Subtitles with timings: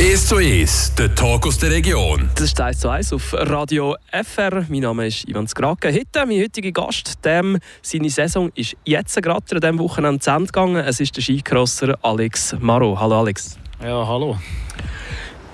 [0.00, 2.30] 1 zu 1, der Talk aus der Region.
[2.36, 4.64] Das ist 1 zu 1 auf Radio FR.
[4.68, 5.92] Mein Name ist Ivan Skrake.
[5.92, 10.46] Heute mein heutiger Gast, dem seine Saison ist jetzt gerade an diesem Wochenende zu Ende
[10.46, 10.76] gegangen.
[10.76, 12.96] Es ist der Skicrosser Alex Maro.
[13.00, 13.58] Hallo Alex.
[13.82, 14.38] Ja, hallo.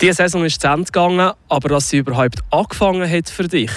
[0.02, 3.70] Diese Saison ist zu Ende gegangen, aber dass sie überhaupt angefangen hat für dich,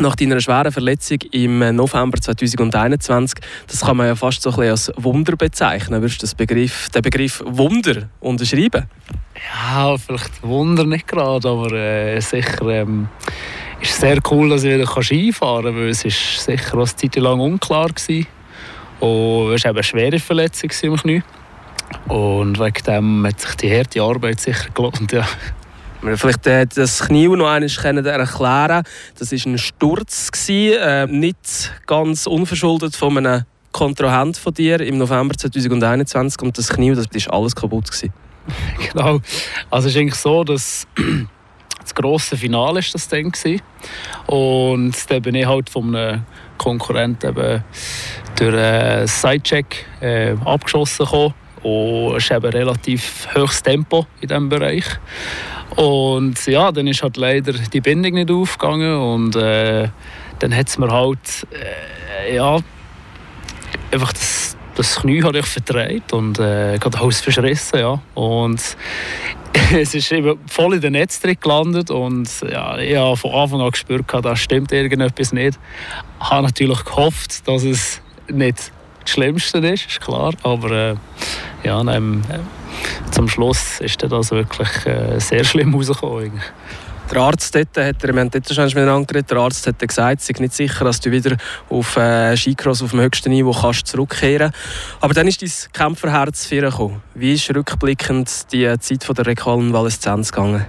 [0.00, 4.70] nach deiner schweren Verletzung im November 2021, das kann man ja fast so ein bisschen
[4.70, 6.00] als Wunder bezeichnen.
[6.00, 8.84] Würdest du Begriff, den Begriff Wunder unterschreiben?
[9.52, 13.08] Ja, vielleicht Wunder nicht gerade, aber äh, sicher ähm,
[13.80, 17.40] ist sehr cool, dass ich wieder Skifahren kann, weil es ist sicher eine Zeit lang
[17.40, 18.26] unklar war.
[19.00, 21.22] Und es war eben eine schwere Verletzung im Knie.
[22.08, 25.26] Und wegen dem hat sich die harte Arbeit sicher gelohnt, ja.
[26.14, 28.84] Vielleicht äh, das Knie noch einmal erklären
[29.18, 35.34] Das war ein Sturz, äh, nicht ganz unverschuldet von einem Kontrahent von dir im November
[35.36, 37.90] 2021 und das Knie, das war alles kaputt.
[38.92, 39.20] Genau.
[39.70, 40.86] Also es ist eigentlich so, dass
[41.80, 44.34] das grosse Finale ist das dann war.
[44.34, 46.22] und dann bin ich halt von einem
[46.56, 47.64] Konkurrenten eben
[48.36, 51.34] durch einen Sidecheck äh, abgeschossen gekommen.
[51.62, 54.84] und es ist eben relativ hohes Tempo in diesem Bereich.
[55.74, 59.88] Und ja, dann ist halt leider die Bindung nicht aufgegangen und äh,
[60.38, 62.58] dann hat es mir halt äh, ja,
[63.90, 68.00] einfach das, das Knie hat ich verdreht und äh, gerade alles verschrissen, ja.
[68.14, 68.76] Und
[69.74, 73.60] es ist eben voll in den Netz drin gelandet und ja, ich habe von Anfang
[73.60, 75.58] an gespürt, da stimmt irgendetwas nicht.
[76.20, 78.72] Ich habe natürlich gehofft, dass es nicht
[79.02, 80.94] das Schlimmste ist, ist klar, aber äh,
[81.64, 82.38] ja, dann, äh,
[83.10, 86.40] zum Schluss ist das wirklich äh, sehr schlimm rausgekommen.
[87.10, 90.26] Der Arzt dort hat, wir haben dort schon miteinander geredet, der Arzt hat gesagt, es
[90.26, 91.36] sei nicht sicher, dass du wieder
[91.70, 94.52] auf äh, Skicross auf dem höchsten Niveau kannst zurückkehren
[95.00, 97.02] Aber dann ist dein Kämpferherz gekommen.
[97.14, 100.66] Wie ist rückblickend die Zeit von der Rekallen Valeszenz gegangen?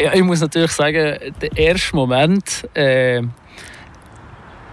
[0.00, 3.22] Ja, ich muss natürlich sagen, der erste Moment äh,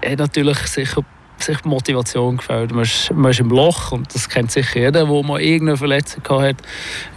[0.04, 1.04] hat natürlich sicher
[1.44, 2.72] sich die Motivation gefällt.
[2.72, 6.24] Man ist, man ist im Loch und das kennt sicher jeder, der mal irgendeine Verletzung
[6.42, 6.58] hat.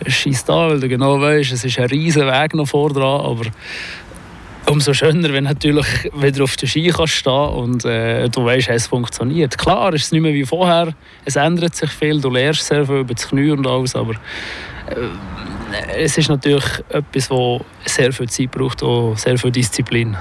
[0.06, 3.46] Schießt da, weil du genau weißt, es ist ein riesen Weg noch vor dran, aber
[4.68, 8.86] umso schöner, wenn natürlich wieder auf der Ski kannst stehen und äh, du weißt, es
[8.86, 9.56] funktioniert.
[9.56, 12.98] Klar, ist es nicht mehr wie vorher, es ändert sich viel, du lernst sehr viel
[12.98, 18.50] über das Knie und alles, aber äh, es ist natürlich etwas, das sehr viel Zeit
[18.50, 20.16] braucht und sehr viel Disziplin.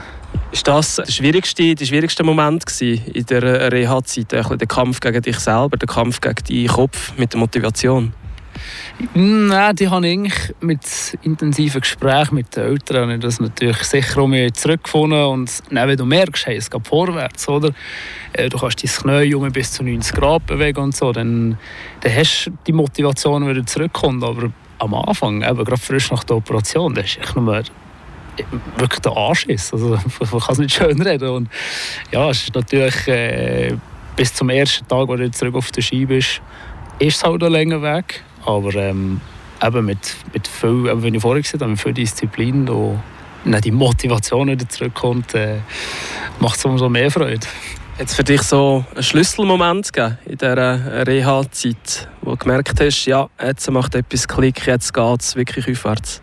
[0.51, 4.31] Ist das der schwierigste, der schwierigste Moment in der Reha-Zeit?
[4.31, 8.13] Der Kampf gegen dich selber, der Kampf gegen deinen Kopf mit der Motivation?
[9.13, 10.31] Nein, die habe ich
[10.61, 15.97] mit intensiven Gesprächen mit den Eltern und das natürlich sicher um zurückgefunden und dann, wenn
[15.97, 17.71] du merkst, hey, es geht vorwärts, oder?
[18.33, 21.57] Äh, du kannst dein Knie bis zu 90 Grad bewegen und so, dann,
[22.01, 26.37] dann hast du die Motivation wieder zurückkommen, aber am Anfang, eben, gerade frisch nach der
[26.37, 27.63] Operation, das ist echt nur
[28.77, 29.73] wirklich der Arsch ist.
[29.73, 29.89] Also,
[30.31, 31.29] man kann es nicht schön reden.
[31.29, 31.49] Und
[32.11, 33.75] ja, es ist natürlich äh,
[34.15, 36.41] bis zum ersten Tag, wo du zurück auf der Ski bist,
[36.99, 38.23] ist es halt ein länger Weg.
[38.45, 39.21] Aber ähm,
[39.63, 42.99] eben mit, mit viel, eben, wie ich vorhin gesagt habe, mit viel Disziplin und
[43.63, 45.59] die Motivation wieder zurückkommt, äh,
[46.39, 47.45] macht es umso mehr Freude.
[47.97, 53.05] Hat es für dich so einen Schlüsselmoment gegeben in dieser Reha-Zeit, wo du gemerkt hast,
[53.05, 56.21] ja, jetzt macht etwas Klick, jetzt geht es wirklich aufwärts?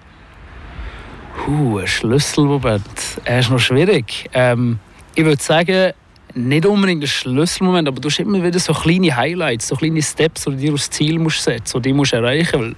[1.46, 2.82] Uh, ein Schlüsselmoment.
[3.24, 4.30] Er ist noch schwierig.
[4.32, 4.78] Ähm,
[5.14, 5.92] ich würde sagen,
[6.34, 10.44] nicht unbedingt ein Schlüsselmoment, aber du hast immer wieder so kleine Highlights, so kleine Steps,
[10.44, 12.60] die du dir als Ziel musst setzen und die musst erreichen.
[12.60, 12.76] Weil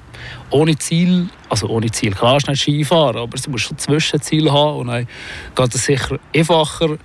[0.51, 4.79] ohne Ziel, also ohne Ziel, klar ist nicht Skifahren, aber du musst schon Zwischenziele haben
[4.79, 5.07] und dann
[5.55, 6.99] geht es sicher einfacher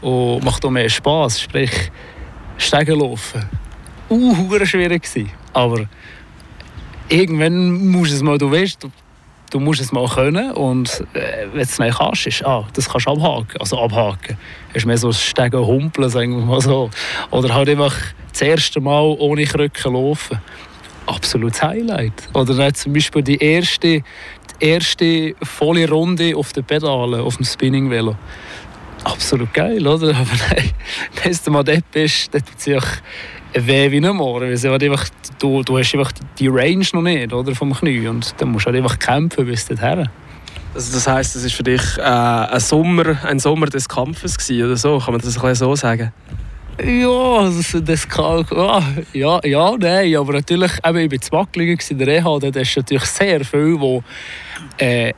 [0.00, 1.40] und macht auch mehr Spass.
[1.40, 1.90] Sprich,
[2.58, 3.44] Stegen laufen.
[4.08, 5.30] Uh, schwierig gewesen.
[5.52, 5.86] Aber
[7.08, 8.86] irgendwann musst du es mal, du weißt,
[9.50, 12.88] du musst es mal können und äh, wenn du es nicht kannst, ist, ah, das
[12.88, 13.60] kannst du abhaken.
[13.60, 14.36] Also abhaken.
[14.74, 16.90] Ist mehr so ein Stegen humpeln, sagen wir mal so.
[17.30, 17.94] Oder halt einfach
[18.30, 20.40] das erste Mal ohne Krücken laufen.
[21.06, 22.28] Absolutes Highlight.
[22.34, 24.02] Oder dann zum Beispiel die erste,
[24.60, 28.16] die erste volle Runde auf den Pedalen, auf dem Spinning-Velo.
[29.04, 30.08] Absolut geil, oder?
[30.16, 30.70] Aber nein,
[31.22, 32.42] wenn du mal dort bist, dann
[33.56, 34.42] weh wie ein Moor.
[34.42, 35.08] Einfach,
[35.38, 38.70] du, du hast einfach die Range noch nicht oder, vom Knie und dann musst du
[38.70, 40.08] halt einfach kämpfen bis dorthin.
[40.74, 44.66] Also das heisst, es war für dich äh, ein, Sommer, ein Sommer des Kampfes gewesen,
[44.66, 44.98] oder so?
[44.98, 46.12] Kann man das ein so sagen?
[46.84, 48.44] Ja, also das kann,
[49.14, 53.42] ja, ja, nein, aber natürlich, eben, ich war in der Reha, da ist natürlich sehr
[53.46, 54.02] viel, wo
[54.76, 55.14] äh,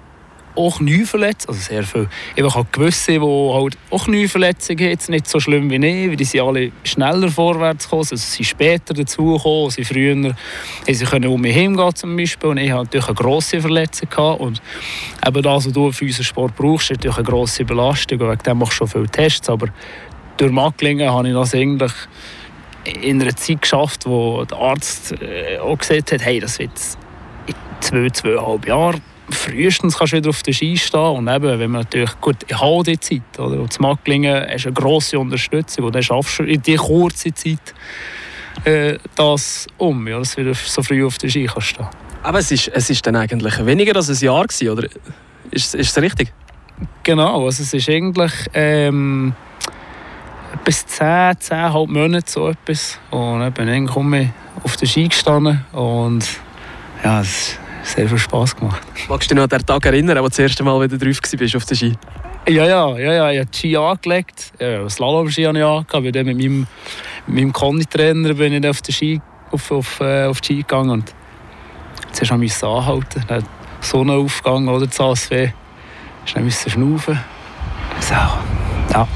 [0.59, 2.09] auch Knieverletzungen, also sehr viel.
[2.35, 6.17] Ich habe gewisse, die halt auch Knieverletzungen haben, jetzt nicht so schlimm wie ich, weil
[6.17, 10.35] die sind alle schneller vorwärts gekommen, also sie sind später dazugekommen, sie früher
[10.87, 12.51] sie können um mich heimgehen zum Beispiel.
[12.51, 14.41] Und ich hatte natürlich eine grosse Verletzung gehabt.
[14.41, 14.61] Und
[15.27, 18.21] eben das, was du für unseren Sport brauchst, ist natürlich eine grosse Belastung.
[18.21, 19.69] Und wegen dem machst du schon viele Tests, aber
[20.37, 21.93] durch Macklingen habe ich das eigentlich
[23.03, 26.73] in einer Zeit geschafft, wo der Arzt äh, auch gesagt hat, hey, das wird
[27.47, 31.71] in zwei, zweieinhalb Jahren frühestens kannst du wieder auf der Ski stehen und eben, wenn
[31.71, 35.87] man natürlich, gut, ich habe die Zeit, oder, und das Macklingen ist eine grosse Unterstützung
[35.87, 37.75] und dann schaffst du in dieser kurzen Zeit
[38.65, 41.87] äh, das um, ja, dass du wieder so früh auf der Ski kannst stehen.
[42.23, 44.89] Aber es ist, es ist dann eigentlich weniger als ein Jahr gewesen, oder?
[45.51, 46.33] Ist, ist es richtig?
[47.03, 49.35] Genau, also es ist eigentlich ähm,
[50.65, 52.99] bis 10, 10,5 Monate so etwas.
[53.11, 53.91] Und dann bin ich
[54.63, 56.27] auf der Ski gestanden und
[57.05, 58.83] ja, es sehr viel Spass gemacht.
[59.09, 61.19] Magst du dich noch an den Tag erinnern, wo du das erste Mal wieder drauf
[61.39, 61.97] warst auf der Ski?
[62.47, 63.31] Ja, ja, ja, ja.
[63.31, 64.53] ich habe die Ski angelegt.
[64.61, 66.13] Ja, Slalom-Ski habe ich angehabt.
[66.13, 66.67] Bin mit meinem,
[67.27, 69.21] mit meinem Conny-Trainer bin ich auf, Ski,
[69.51, 70.91] auf, auf, äh, auf die Ski gegangen.
[70.91, 71.15] Und
[72.13, 73.25] zuerst musste ich anhalten.
[73.27, 73.45] Dann
[73.81, 75.51] Sonnenaufgang oder das ASW.
[76.35, 77.19] Dann musste ich schnaufen.
[78.01, 79.09] So, ja,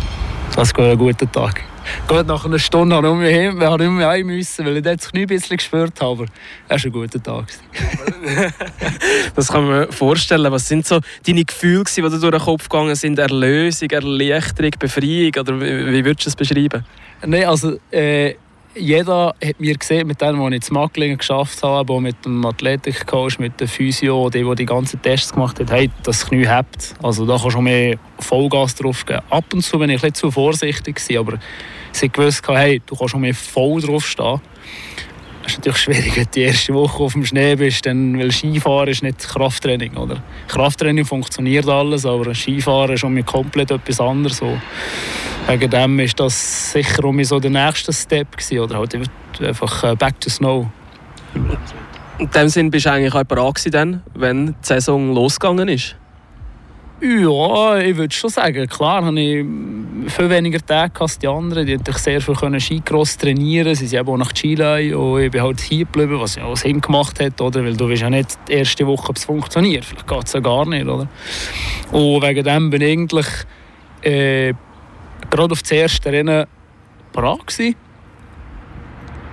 [0.57, 1.63] das war ein guter Tag.
[2.07, 4.83] Gut, nach einer Stunde habe ich mich heim, habe ich mich heim müssen, weil ich
[4.83, 6.27] das Knie ein bisschen gespürt habe.
[6.69, 7.47] es war ein guter Tag.
[9.35, 10.51] das kann man vorstellen.
[10.53, 13.19] Was sind so deine Gefühle, die dir durch den Kopf gegangen sind?
[13.19, 15.33] Erlösung, Erleichterung, Befreiung?
[15.39, 16.85] Oder wie, wie würdest du das beschreiben?
[17.25, 17.79] Nein, also...
[17.91, 18.35] Äh,
[18.75, 23.39] jeder hat mir gesehen, mit denen, die ich zu Macklingen geschafft habe, mit dem Athletikcoach,
[23.39, 26.95] mit dem Physio, die, die die ganzen Tests gemacht haben, hey, das Knie hebt.
[27.03, 29.23] Also da kannst du mehr Vollgas drauf geben.
[29.31, 31.39] Ab und zu bin ich ein zu vorsichtig aber
[31.93, 34.41] sie gewusst, hey, du kannst schon mehr voll drauf stehen.
[35.45, 38.31] Es ist natürlich schwierig, wenn du die erste Woche auf dem Schnee bist, denn, weil
[38.31, 39.97] Skifahren ist nicht Krafttraining.
[39.97, 40.23] Oder?
[40.49, 44.37] Krafttraining funktioniert alles, aber Skifahren ist schon komplett etwas anderes.
[44.39, 44.57] So.
[45.49, 48.97] Wegen dem war das sicher um so der nächste Step gewesen, oder halt
[49.41, 50.67] einfach äh, back to snow.
[52.19, 53.67] In dem Sinn bist du eigentlich auch bereit
[54.15, 55.97] wenn die Saison losgegangen ist?
[57.05, 58.69] Ja, ich würde schon sagen.
[58.69, 59.45] Klar habe ich
[60.07, 61.67] viel weniger Tage als die anderen.
[61.67, 63.75] Die konnten sehr viel Skicross trainieren.
[63.75, 66.81] Sie sind auch nach Chile und ich bin halt hier geblieben, was ja auch Sinn
[66.81, 67.41] gemacht hat.
[67.41, 67.65] Oder?
[67.65, 69.85] Weil du weißt ja nicht die erste Woche, ob es funktioniert.
[69.85, 70.87] Vielleicht geht es ja gar nicht.
[70.87, 71.09] Oder?
[71.91, 73.27] Und wegen dem bin ich eigentlich
[74.03, 74.55] äh,
[75.29, 76.47] gerade auf das erste Rennen
[77.13, 77.41] parat.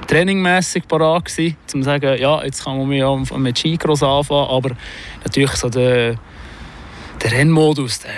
[0.07, 4.49] Trainingmässig parat um zu sagen, ja, jetzt kann man mit Skicross anfangen.
[4.49, 4.71] Aber
[5.23, 6.15] natürlich so der
[7.21, 8.11] der Rennmodus, der,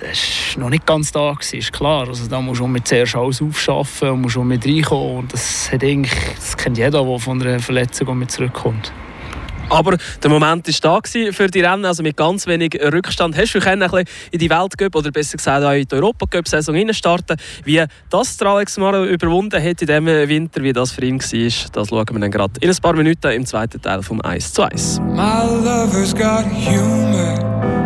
[0.00, 2.08] der ist noch nicht ganz da gewesen, ist klar.
[2.08, 5.16] Also da musst du mit zuerst alles aufschaffen und musst mit reinkommen.
[5.18, 8.92] Und das, hat das kennt jeder, der von einer Verletzung mit zurückkommt.
[9.70, 13.36] Aber der Moment war da für die Rennen, also mit ganz wenig Rückstand.
[13.36, 17.36] Hast du ein bisschen in die Weltcup oder besser gesagt auch in die Europacup-Saison starten
[17.64, 21.70] Wie das der Alex Maro überwunden hat in diesem Winter, wie das für ihn war,
[21.72, 24.62] das schauen wir dann gerade in ein paar Minuten im zweiten Teil vom 1 zu
[24.64, 25.00] 1.
[25.00, 27.53] My lover's got humor.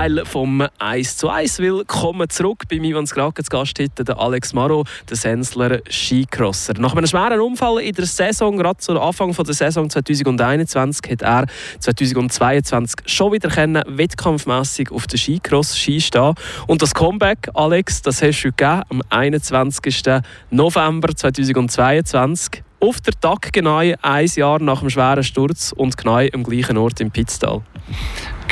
[0.00, 1.58] Teil vom 1 zu 1.
[1.58, 6.72] Willkommen zurück bei mir, wenn gerade zu Gast heute der Alex Maro, der Sensler Skicrosser.
[6.78, 11.46] Nach einem schweren Unfall in der Saison, gerade zu Anfang der Saison 2021, hat er
[11.80, 16.32] 2022 schon wieder können, wettkampfmässig auf der Skicross-Ski stehen.
[16.66, 20.02] Und das Comeback, Alex, das hast du gegeben am 21.
[20.50, 26.42] November 2022 auf der Tag genau ein Jahr nach dem schweren Sturz und genau am
[26.42, 27.60] gleichen Ort im Pitztal.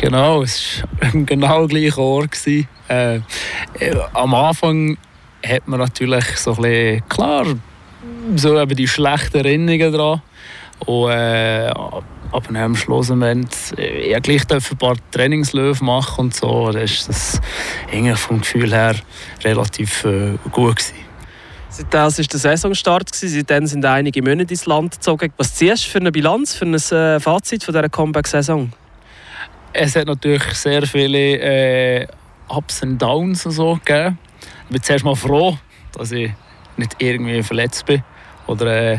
[0.00, 2.38] Genau, es war genau gleicher Ort.
[2.46, 3.20] Äh,
[4.14, 4.96] am Anfang
[5.44, 7.46] hat man natürlich so ein bisschen, klar,
[8.36, 10.22] so eben die schlechten Erinnerungen dran.
[10.86, 11.72] Und, äh,
[12.30, 16.70] aber am Schlussmoment äh, ja, gleich ein paar Trainingslöwe machen und so.
[16.70, 17.40] Da ist das
[18.20, 18.94] vom Gefühl her
[19.42, 20.94] relativ äh, gut gewesen.
[21.90, 23.12] Das war der Saisonstart.
[23.12, 25.32] Seitdem sind einige Monate ins Land gezogen.
[25.36, 28.72] Was ziehst du für eine Bilanz, für ein äh, Fazit von dieser Comeback-Saison?
[29.72, 32.06] Es hat natürlich sehr viele äh,
[32.48, 34.18] Ups und Downs und so gegeben.
[34.64, 35.58] Ich bin zuerst mal froh,
[35.92, 36.30] dass ich
[36.76, 38.02] nicht irgendwie verletzt bin.
[38.46, 38.98] Oder äh,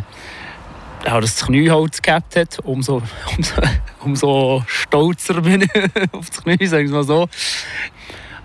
[1.05, 2.59] auch das Knieholz gehabt hat.
[2.59, 3.01] Umso,
[3.37, 3.61] umso,
[4.01, 5.71] umso stolzer bin ich
[6.11, 7.27] auf das Knie, sagen wir mal so.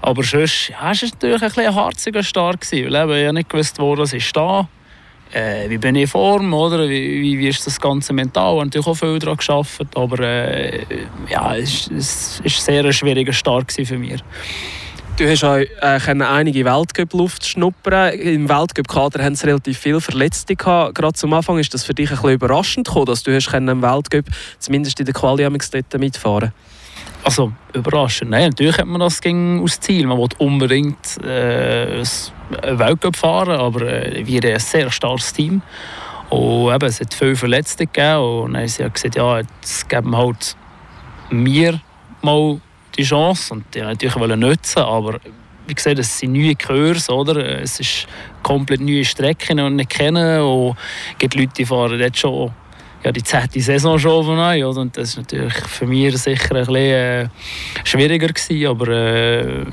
[0.00, 2.70] Aber sonst ja, es natürlich ein, ein harziger Start.
[2.72, 4.68] Weil ich nicht gewusst, wo das ist da.
[5.32, 6.88] Äh, wie bin ich in Form, oder?
[6.88, 8.54] Wie, wie, wie ist das Ganze mental?
[8.54, 10.84] Ich habe natürlich auch viel daran gearbeitet, aber äh,
[11.28, 14.22] ja, es war ein sehr schwieriger Start für mich.
[15.16, 18.14] Du hast auch äh, einige Weltcup-Luft schnuppern.
[18.14, 20.96] Im Weltcup-Kader haben sie relativ viele Verletzte gehabt.
[20.96, 23.80] Gerade zum Anfang ist das für dich ein bisschen überraschend gekommen, dass du hast im
[23.80, 24.24] Weltcup
[24.58, 25.48] zumindest in der Quali
[25.98, 26.52] mitfahren
[27.24, 28.30] also überraschend.
[28.30, 30.06] Nein, natürlich hat man das ging aus Ziel.
[30.06, 32.02] Man wollte unbedingt äh,
[32.62, 35.62] einen Weltcup fahren, aber äh, wir haben ein sehr starkes Team.
[36.30, 40.10] Und eben, es hat viele Verletzte gegeben und dann haben sie gesagt, ja, jetzt geben
[40.10, 40.56] wir halt
[41.30, 41.80] mir
[42.22, 42.60] mal
[42.96, 45.18] die Chance und die natürlich wollen nutzen, aber
[45.66, 47.60] wie gesagt, es sind neue Kurs, oder?
[47.60, 48.06] Es ist
[48.42, 50.76] komplett neue Strecken, die wir nicht kennen und
[51.12, 52.52] es gibt Leute, die fahren jetzt schon
[53.04, 54.64] ja, die zehnte Saison schon von euch.
[54.64, 54.80] Oder?
[54.80, 57.28] Und das war natürlich für mich sicher ein bisschen äh,
[57.84, 58.28] schwieriger.
[58.28, 59.64] Gewesen, aber äh,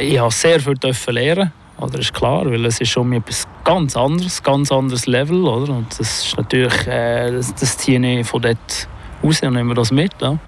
[0.00, 0.76] ich habe sehr viel
[1.08, 1.52] lernen.
[1.78, 5.44] Oder ist klar, weil es ist schon etwas ganz anderes, ganz anderes Level.
[5.44, 5.72] Oder?
[5.72, 8.88] Und das ist natürlich, äh, das, das ziehe ich von dort
[9.22, 10.12] raus und nehme das mit.
[10.20, 10.38] Ja.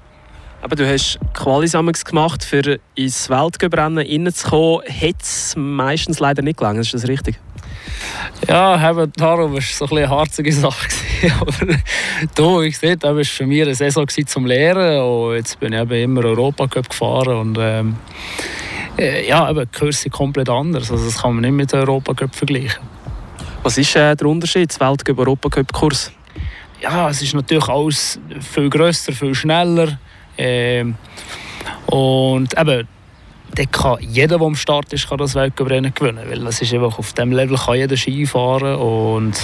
[0.63, 4.83] Aber du hast Qualisammlungs gemacht, für ins Weltcuprennen reinzukommen.
[4.87, 7.39] Hat es meistens leider nicht gelangt, ist das richtig?
[8.49, 10.89] Ja, eben, darum war es so ein eine harzige Sache.
[11.41, 11.53] Aber
[12.35, 15.01] da, ich sehe, das war für mich eine Saison zum Lehren.
[15.01, 17.37] Und jetzt bin ich eben immer Europacup gefahren.
[17.37, 17.97] Und, ähm,
[18.99, 20.91] äh, ja, eben, die Kurse sind komplett anders.
[20.91, 22.83] Also das kann man nicht mit dem Europacup vergleichen.
[23.63, 26.13] Was ist äh, der Unterschied, des Weltcup-Europacup-Kurs?
[26.81, 29.99] Ja, es ist natürlich alles viel grösser, viel schneller.
[30.39, 30.95] Ähm,
[31.87, 32.87] und eben,
[33.55, 36.25] dann kann jeder, der am Start ist, kann das Weltcuprennen gewinnen.
[36.29, 39.35] Weil das ist einfach auf diesem Level kann jeder Ski fahren und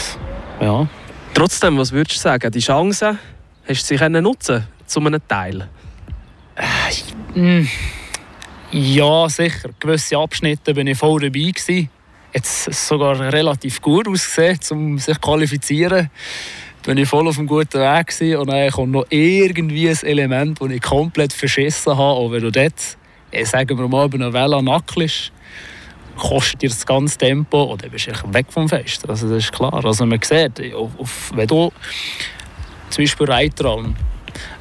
[0.61, 0.87] ja.
[1.35, 3.19] Trotzdem, was würdest du sagen, die Chancen
[3.67, 5.69] hast du sie nutzen zu einem Teil?
[6.55, 7.65] Äh,
[8.71, 9.71] ja, sicher.
[9.81, 11.89] Gewisse Abschnitte bin ich voll dabei gewesen.
[12.35, 16.11] Jetzt sogar relativ gut ausgesehen, um sich zu qualifizieren.
[16.85, 20.71] Bin ich voll auf einem guten Weg und dann kommt noch irgendwie ein Element, das
[20.71, 22.21] ich komplett verschissen habe.
[22.21, 22.97] Und wenn du dort
[23.45, 25.33] sagen wir mal, bei einer Vela nackelst,
[26.17, 29.09] kostet dir das ganze Tempo oder bist du weg vom Fest.
[29.09, 29.85] Also das ist klar.
[29.85, 31.73] Also man sieht, auf, wenn du
[32.91, 33.97] zum Beispiel Reitraum,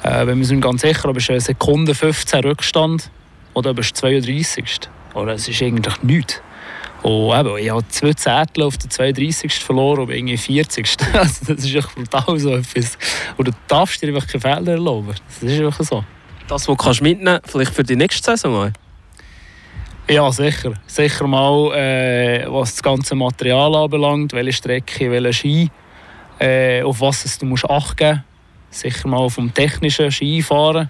[0.03, 3.09] äh, wenn wir sind ganz sicher, ob du eine Sekunde 15 Rückstand
[3.53, 4.81] oder bist du 32.
[5.13, 6.41] Oder es ist eigentlich nichts.
[7.03, 9.51] Und eben, ich habe zwei Zettel auf der 32.
[9.53, 10.87] verloren, aber irgendwie 40.
[11.13, 12.97] Also das ist echt brutal so etwas.
[13.37, 15.15] Und du darfst dir einfach keine Fehler erlauben.
[15.41, 16.03] Das ist einfach so
[16.51, 18.71] das, was du mitnehmen kannst, vielleicht für die nächste Saison?
[20.09, 20.73] Ja, sicher.
[20.87, 25.71] Sicher mal, äh, was das ganze Material anbelangt, welche Strecke, welche Ski,
[26.39, 28.83] äh, auf was du musst achten musst.
[28.83, 30.89] Sicher mal vom technischen Skifahren.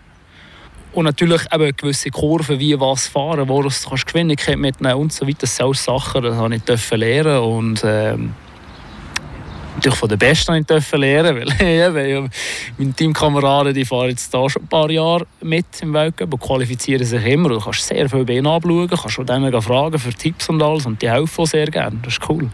[0.94, 5.40] Und natürlich eben gewisse Kurven, wie was fahren, wo du Geschwindigkeit mitnehmen und so weiter.
[5.42, 8.34] Das sind alles Sachen, die ich lernen und ähm,
[9.76, 12.30] natürlich von den Besten dürfen lernen, weil
[12.78, 17.06] meine Teamkameraden die fahren jetzt da schon ein paar Jahre mit im Weltcup und qualifizieren
[17.06, 17.50] sich immer.
[17.50, 20.86] Du kannst sehr viel bei ihnen anschauen, kannst von denen fragen für Tipps und alles
[20.86, 21.98] und die helfen auch sehr gerne.
[22.04, 22.50] Das ist cool.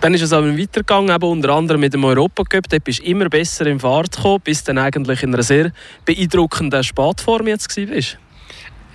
[0.00, 2.68] Dann ist es aber weitergegangen, eben unter anderem mit dem Europacup.
[2.68, 5.72] Dort bist du immer besser in Fahrt gekommen, bis dann eigentlich in einer sehr
[6.04, 8.18] beeindruckenden Sportform jetzt warst.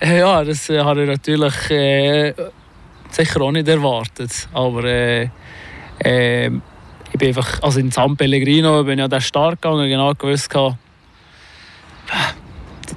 [0.02, 2.34] Ja, das äh, habe ich natürlich äh,
[3.10, 4.48] sicher auch nicht erwartet.
[4.54, 5.30] Aber äh,
[6.00, 6.52] äh,
[7.14, 10.78] ich bin einfach, also in San Pellegrino bin ich ja stark gegangen, genau gewusst gehabt,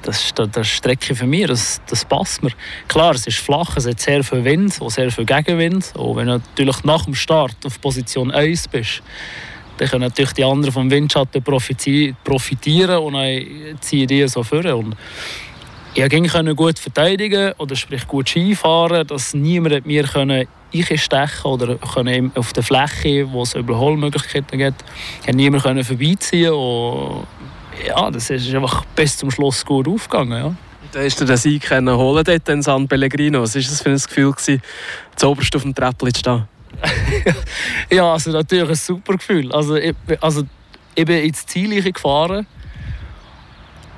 [0.03, 2.53] das, das, das Strecke für mich, das, das passt mir.
[2.89, 5.93] Klar, es ist flach, es hat sehr viel Wind und sehr viel Gegenwind.
[5.97, 9.03] Und wenn du natürlich nach dem Start auf Position 1 bist,
[9.77, 13.45] dann können natürlich die anderen vom Windschatten profitieren und dann
[13.81, 14.65] ziehen die so vor.
[14.65, 14.97] Und
[15.97, 22.33] ich konnte gut verteidigen oder sprich gut Skifahren, dass niemand mir können einstechen oder können
[22.35, 24.85] auf der Fläche, wo es Überholmöglichkeiten gibt,
[25.27, 27.27] hat niemand können vorbeiziehen und
[27.87, 30.33] ja, das ist einfach bis zum Schluss gut aufgegangen.
[30.33, 30.55] Ja.
[30.93, 33.43] Da hast du den Sieg holen dort in San Pellegrino.
[33.43, 34.63] Was war das für ein Gefühl, gewesen,
[35.15, 36.45] zuoberst auf dem Treppel zu stehen?
[37.91, 39.53] ja, also natürlich ein super Gefühl.
[39.53, 40.43] Also ich, also,
[40.95, 42.47] ich bin ins Ziel gefahren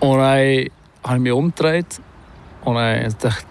[0.01, 0.67] und dann
[1.09, 2.01] habe ich mich umgedreht
[2.65, 3.47] und dann dachte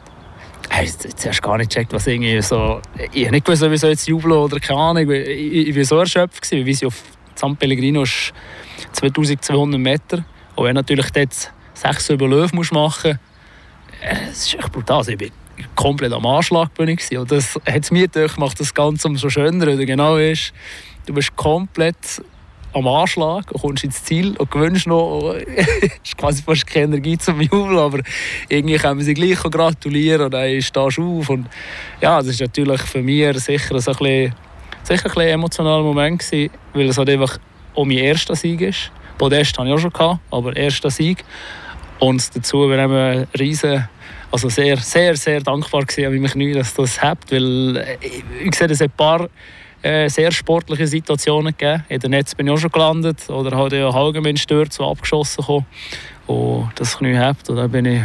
[0.69, 2.81] hey, jetzt hast du gar nicht gecheckt, was irgendwie so...
[3.13, 5.09] Ich habe nicht gewusst, ob ich jetzt jubeln oder keine Ahnung.
[5.09, 7.01] Ich, war so erschöpft, wie sie auf
[7.35, 8.33] San Pellegrino ist
[8.93, 10.25] 2200 Meter.
[10.55, 13.19] Und wenn natürlich dort sechs über Löwen musst machen
[14.01, 14.97] musst, das ist echt brutal.
[14.97, 15.31] Also ich bin
[15.75, 16.73] komplett am Anschlag.
[16.73, 19.67] Bin ich und das hat mir gedacht, macht das Ganze umso schöner.
[19.67, 20.53] Oder genau ist,
[21.05, 22.21] du bist komplett
[22.73, 25.33] am Anschlag und kommst ins Ziel und gewünscht noch,
[26.03, 27.99] ist quasi fast keine Energie zum Jubeln, aber
[28.49, 31.47] irgendwie können wir sie gleich gratulieren und dann stehst du auf und
[32.01, 34.35] ja, das ist natürlich für mich sicher ein bisschen,
[34.83, 37.37] sicher ein emotionaler Moment gewesen, weil es halt einfach
[37.75, 38.91] auch mein erster Sieg ist.
[39.17, 41.23] Podest hatte ich auch schon, aber erster Sieg.
[41.99, 43.87] Und dazu wir haben riesen,
[44.31, 48.55] also sehr, sehr, sehr dankbar gewesen an Knie, dass das habt, weil äh, ich, ich
[48.55, 49.29] sehe, es ein paar
[49.81, 51.83] äh, sehr sportliche Situationen gegeben.
[51.89, 55.41] In der Netz bin ich auch schon gelandet oder halt ja allgemein stört, so abgeschossen
[55.41, 55.65] gekommen.
[56.27, 58.01] Und das Knie habt und da bin ich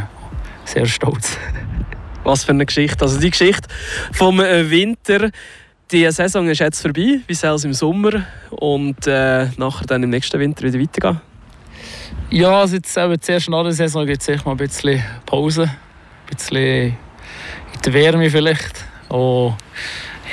[0.65, 1.37] sehr stolz.
[2.25, 3.03] Was für eine Geschichte.
[3.03, 3.69] Also die Geschichte
[4.13, 5.31] vom äh, Winter
[5.93, 10.41] die Saison ist jetzt vorbei, wie es im Sommer und äh, nachher dann im nächsten
[10.41, 11.21] Winter wieder weitergehen?
[12.31, 16.35] Ja, also jetzt eben zuerst nach der Saison gibt es mal ein bisschen Pause, ein
[16.35, 16.97] bisschen in
[17.85, 18.87] der Wärme vielleicht.
[19.11, 19.55] Und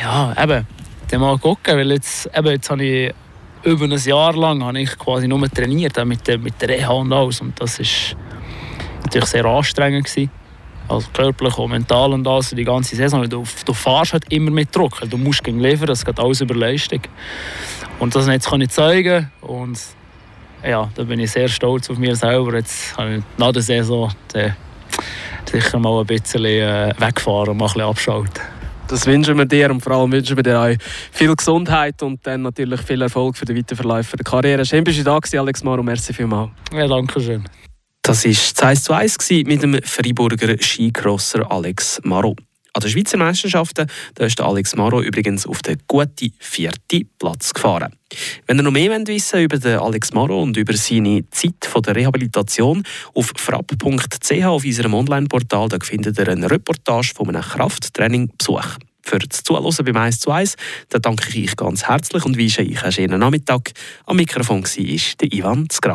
[0.02, 0.66] ja, eben,
[1.10, 3.14] dann mal gucken, weil jetzt, eben, jetzt habe ich
[3.64, 7.12] über ein Jahr lang habe ich quasi nur trainiert mit der, mit der Reha und
[7.12, 8.20] alles und das war
[9.04, 10.32] natürlich sehr anstrengend gewesen
[10.90, 13.30] also körperlich und mental und alles, die ganze Saison.
[13.30, 16.56] Du, du fährst halt immer mit Druck, du musst gegen liefern, das geht alles über
[16.56, 17.02] Leistung.
[18.00, 19.80] Und das jetzt kann ich zeigen und
[20.64, 22.56] ja, da bin ich sehr stolz auf mich selber.
[22.56, 24.12] Jetzt habe ich nach der Saison
[25.46, 28.59] sicher mal ein bisschen äh, wegfahren und mal ein bisschen abschalten.
[28.90, 30.76] Das wünschen wir dir und vor allem wünschen wir dir auch
[31.12, 34.66] viel Gesundheit und dann natürlich viel Erfolg für den Weiterverlauf der Karriere.
[34.66, 35.84] Schön, bist du da gewesen, Alex Maro.
[35.84, 36.50] Merci vielmals.
[36.74, 37.44] Ja, danke schön.
[38.02, 42.36] Das war das 1 zu 1 mit dem Freiburger Skicrosser Alex Maro.
[42.74, 47.94] An den Schweizer Meisterschaften da ist Alex Maro übrigens auf den guten vierten Platz gefahren.
[48.48, 52.84] Wenn ihr noch mehr wissen über den Alex Maro und über seine Zeit der Rehabilitation,
[53.14, 58.78] auf frapp.ch auf unserem Online-Portal findet ihr eine Reportage von einem Krafttraining Besuch.
[59.02, 60.56] Für das Zuhören beim 1 zu 1
[60.90, 63.72] da danke ich euch ganz herzlich und wünsche euch einen schönen Nachmittag.
[64.06, 65.88] Am Mikrofon war Ivan Zgrag.